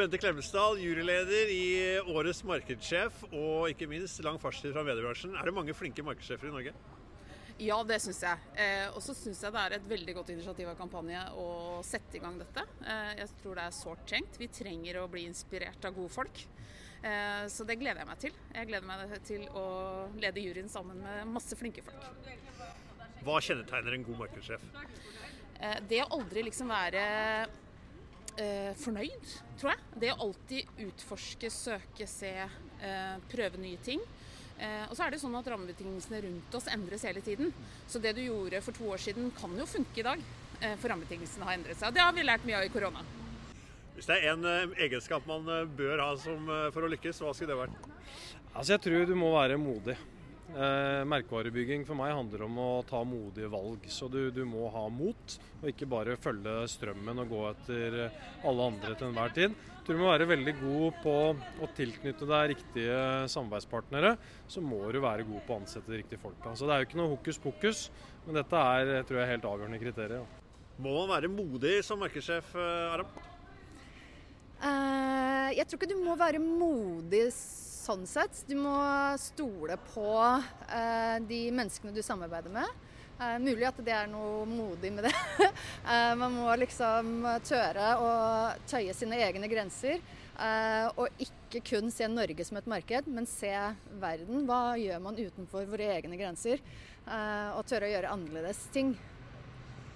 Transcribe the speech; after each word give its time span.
Bente 0.00 0.16
Klemetsdal, 0.16 0.78
juryleder 0.80 1.50
i 1.52 1.64
Årets 2.08 2.38
markedssjef, 2.48 3.18
og 3.36 3.66
ikke 3.68 3.84
minst 3.90 4.22
lang 4.24 4.38
fartstid 4.40 4.72
fra 4.72 4.80
mediebransjen. 4.86 5.34
Er 5.36 5.44
det 5.44 5.52
mange 5.52 5.74
flinke 5.76 6.00
markedssjefer 6.06 6.48
i 6.48 6.52
Norge? 6.54 6.72
Ja, 7.60 7.76
det 7.84 7.98
syns 8.00 8.22
jeg. 8.24 8.46
Eh, 8.64 8.86
og 8.94 9.04
så 9.04 9.12
syns 9.18 9.42
jeg 9.44 9.52
det 9.52 9.66
er 9.66 9.76
et 9.76 9.90
veldig 9.90 10.16
godt 10.16 10.32
initiativ 10.32 10.70
av 10.72 10.80
kampanje 10.80 11.26
å 11.36 11.50
sette 11.84 12.16
i 12.16 12.24
gang 12.24 12.40
dette. 12.40 12.64
Eh, 12.80 13.12
jeg 13.20 13.28
tror 13.42 13.60
det 13.60 13.68
er 13.68 13.76
sårt 13.76 14.08
trengt. 14.08 14.40
Vi 14.40 14.48
trenger 14.62 15.02
å 15.02 15.06
bli 15.12 15.26
inspirert 15.28 15.84
av 15.84 15.92
gode 16.00 16.16
folk. 16.16 16.44
Eh, 17.04 17.44
så 17.52 17.68
det 17.68 17.76
gleder 17.84 18.00
jeg 18.00 18.08
meg 18.14 18.24
til. 18.24 18.42
Jeg 18.56 18.72
gleder 18.72 18.88
meg 18.88 19.16
til 19.28 19.48
å 19.52 19.68
lede 20.16 20.48
juryen 20.48 20.72
sammen 20.72 21.04
med 21.04 21.34
masse 21.36 21.60
flinke 21.60 21.84
folk. 21.84 22.30
Hva 23.20 23.36
kjennetegner 23.44 24.00
en 24.00 24.08
god 24.08 24.24
markedssjef? 24.24 24.70
Eh, 25.60 25.82
det 25.92 26.06
å 26.06 26.12
aldri 26.16 26.48
liksom 26.48 26.72
være 26.72 27.04
eh, 28.40 28.72
fornøyd, 28.80 29.36
tror 29.60 29.74
jeg. 29.74 29.86
Det 30.02 30.10
å 30.14 30.18
alltid 30.26 30.82
utforske, 30.86 31.50
søke, 31.52 32.08
se, 32.08 32.32
eh, 32.40 33.14
prøve 33.30 33.60
nye 33.60 33.80
ting. 33.84 34.02
Eh, 34.60 34.84
og 34.88 34.96
så 34.96 35.06
er 35.06 35.14
det 35.14 35.20
sånn 35.22 35.36
at 35.38 35.48
Rammebetingelsene 35.48 36.20
rundt 36.26 36.56
oss 36.58 36.68
endres 36.72 37.06
hele 37.08 37.22
tiden. 37.24 37.52
Så 37.88 38.00
det 38.02 38.14
du 38.16 38.22
gjorde 38.24 38.60
for 38.64 38.76
to 38.76 38.90
år 38.92 39.00
siden 39.00 39.30
kan 39.36 39.56
jo 39.56 39.68
funke 39.68 40.02
i 40.02 40.06
dag, 40.06 40.22
eh, 40.60 40.76
for 40.76 40.92
rammebetingelsene 40.92 41.48
har 41.48 41.56
endret 41.56 41.80
seg. 41.80 41.88
Og 41.88 41.96
det 41.96 42.04
har 42.04 42.12
vi 42.16 42.26
lært 42.26 42.44
mye 42.48 42.60
av 42.60 42.68
i 42.68 42.72
korona. 42.72 43.04
Hvis 43.96 44.08
det 44.08 44.16
er 44.16 44.32
én 44.34 44.74
egenskap 44.80 45.26
man 45.28 45.44
bør 45.76 46.00
ha 46.00 46.16
som, 46.16 46.46
for 46.72 46.86
å 46.86 46.88
lykkes, 46.88 47.20
hva 47.20 47.34
skulle 47.34 47.52
det 47.52 47.60
vært? 47.68 47.90
Altså 48.54 48.72
Jeg 48.72 48.80
tror 48.86 49.06
du 49.06 49.14
må 49.18 49.34
være 49.34 49.58
modig. 49.60 49.96
Eh, 50.50 51.02
merkevarebygging 51.06 51.84
for 51.86 51.94
meg 51.94 52.10
handler 52.10 52.42
om 52.48 52.56
å 52.58 52.68
ta 52.88 53.04
modige 53.06 53.50
valg. 53.52 53.84
Så 53.92 54.08
du, 54.10 54.32
du, 54.34 54.42
må 54.48 54.66
ha 54.74 54.82
mot, 54.90 55.36
og 55.60 55.68
ikke 55.70 55.88
bare 55.90 56.16
følge 56.18 56.54
strømmen 56.72 57.22
og 57.22 57.30
gå 57.30 57.42
etter 57.52 57.98
alle 58.48 58.66
andre 58.72 58.96
til 58.96 59.10
enhver 59.10 59.36
tid. 59.36 59.54
Du 59.86 59.92
må 59.98 60.10
være 60.10 60.26
veldig 60.30 60.54
god 60.58 60.98
på 61.04 61.14
å 61.62 61.70
tilknytte 61.76 62.26
deg 62.28 62.52
riktige 62.54 62.98
samarbeidspartnere. 63.30 64.16
Så 64.50 64.62
må 64.64 64.82
du 64.90 65.00
være 65.02 65.26
god 65.28 65.46
på 65.46 65.54
å 65.54 65.60
ansette 65.62 65.90
de 65.90 66.02
riktige 66.02 66.22
folka. 66.22 66.56
Så 66.58 66.66
det 66.66 66.74
er 66.74 66.82
jo 66.82 66.90
ikke 66.90 67.00
noe 67.00 67.14
hokus 67.14 67.40
pokus, 67.42 67.86
men 68.26 68.38
dette 68.40 68.66
er 68.74 68.94
tror 69.06 69.22
jeg, 69.22 69.32
helt 69.36 69.50
avgjørende 69.52 69.82
kriterier. 69.82 70.38
Må 70.80 70.96
man 71.02 71.12
være 71.14 71.30
modig 71.30 71.78
som 71.86 72.00
markedssjef, 72.02 72.54
eh, 72.56 72.94
Aram? 72.96 73.10
Uh, 74.60 75.48
jeg 75.56 75.64
tror 75.64 75.78
ikke 75.78 75.88
du 75.88 76.00
må 76.02 76.14
være 76.20 76.40
modig 76.42 77.28
sånn 77.90 78.06
sett. 78.06 78.44
Du 78.46 78.54
må 78.60 78.76
stole 79.18 79.76
på 79.90 80.12
uh, 80.14 81.16
de 81.26 81.40
menneskene 81.54 81.94
du 81.94 82.02
samarbeider 82.06 82.52
med. 82.54 82.86
Eh, 83.20 83.34
mulig 83.42 83.66
at 83.68 83.76
det 83.84 83.92
er 83.92 84.06
noe 84.08 84.46
modig 84.48 84.94
med 84.96 85.04
det. 85.04 85.12
eh, 85.92 86.12
man 86.16 86.32
må 86.32 86.54
liksom 86.56 87.26
tøre 87.44 87.90
å 88.00 88.12
tøye 88.70 88.94
sine 88.96 89.18
egne 89.26 89.50
grenser. 89.50 90.00
og 90.96 91.20
ikke 91.20 91.60
kun 91.60 91.90
se 91.92 92.06
Norge 92.08 92.46
som 92.48 92.56
et 92.56 92.70
marked, 92.70 93.10
men 93.12 93.26
se 93.28 93.52
verden. 94.00 94.46
Hva 94.48 94.72
gjør 94.80 95.02
man 95.04 95.20
utenfor 95.20 95.68
våre 95.68 95.90
egne 95.98 96.16
grenser? 96.16 96.62
og 97.10 97.64
tørre 97.66 97.88
å 97.88 97.90
gjøre 97.90 98.10
annerledes 98.14 98.58
ting. 98.72 98.94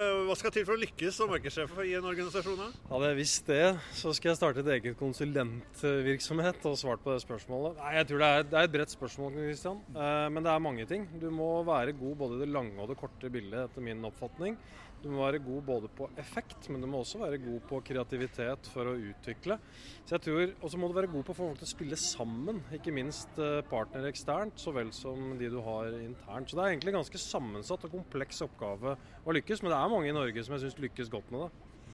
Eh, 0.00 0.20
hva 0.24 0.32
skal 0.38 0.52
til 0.54 0.64
for 0.64 0.78
å 0.78 0.80
lykkes 0.80 1.18
som 1.20 1.28
markedssjef 1.28 1.74
i 1.84 1.90
en 1.98 2.06
organisasjon? 2.08 2.60
Hadde 2.88 3.08
jeg 3.10 3.18
visst 3.18 3.50
det, 3.50 3.64
så 3.98 4.14
skal 4.16 4.30
jeg 4.30 4.38
starte 4.38 4.62
et 4.62 4.70
eget 4.78 4.96
konsulentvirksomhet 4.96 6.64
og 6.70 6.78
svart 6.80 7.04
på 7.04 7.12
det 7.12 7.20
spørsmålet. 7.26 7.76
Nei, 7.82 7.94
jeg 7.98 8.08
tror 8.08 8.24
det 8.24 8.30
er, 8.32 8.46
det 8.48 8.56
er 8.56 8.68
et 8.70 8.76
bredt 8.78 8.94
spørsmål, 8.96 9.36
Christian. 9.36 9.82
Eh, 9.92 10.28
men 10.32 10.46
det 10.46 10.54
er 10.54 10.64
mange 10.64 10.88
ting. 10.88 11.04
Du 11.20 11.28
må 11.28 11.50
være 11.68 11.92
god 12.00 12.16
både 12.22 12.38
i 12.38 12.46
det 12.46 12.54
lange 12.54 12.80
og 12.80 12.88
det 12.88 12.96
korte 13.02 13.28
bildet, 13.34 13.66
etter 13.68 13.84
min 13.84 14.08
oppfatning. 14.08 14.56
Du 15.00 15.08
må 15.08 15.22
være 15.22 15.38
god 15.40 15.62
både 15.64 15.88
på 15.96 16.06
effekt, 16.20 16.66
men 16.68 16.82
du 16.82 16.86
må 16.90 16.98
også 17.00 17.22
være 17.22 17.38
god 17.40 17.62
på 17.70 17.78
kreativitet 17.88 18.66
for 18.68 18.90
å 18.90 18.96
utvikle. 18.98 19.56
Så 20.04 20.16
jeg 20.16 20.24
tror, 20.26 20.42
Og 20.60 20.70
så 20.70 20.76
må 20.76 20.88
du 20.88 20.96
være 20.96 21.08
god 21.08 21.24
på 21.24 21.32
å 21.32 21.38
få 21.38 21.46
folk 21.46 21.60
til 21.60 21.68
å 21.68 21.70
spille 21.70 21.96
sammen, 21.96 22.60
ikke 22.72 22.92
minst 22.92 23.28
partnere 23.36 23.68
partner 23.70 24.08
eksternt 24.10 24.60
så 24.60 24.74
vel 24.74 24.90
som 24.92 25.38
de 25.38 25.48
du 25.48 25.56
har 25.64 25.88
internt. 25.96 26.50
Så 26.50 26.58
det 26.58 26.64
er 26.64 26.74
egentlig 26.74 26.92
en 26.92 26.98
ganske 27.00 27.20
sammensatt 27.22 27.86
og 27.86 27.94
kompleks 27.94 28.42
oppgave 28.44 28.96
å 29.24 29.36
lykkes, 29.36 29.62
men 29.62 29.72
det 29.72 29.78
er 29.78 29.89
mange 29.90 30.08
i 30.08 30.16
Norge 30.16 30.44
som 30.46 30.56
jeg 30.56 30.64
syns 30.64 30.78
lykkes 30.78 31.12
godt 31.12 31.30
med 31.34 31.46
det. 31.46 31.69